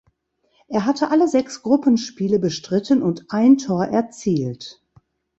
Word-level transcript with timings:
Er 0.67 0.87
hatte 0.87 1.11
alle 1.11 1.27
sechs 1.27 1.61
Gruppenspiele 1.61 2.39
bestritten 2.39 3.03
und 3.03 3.27
ein 3.29 3.59
Tor 3.59 3.85
erzielt. 3.85 4.81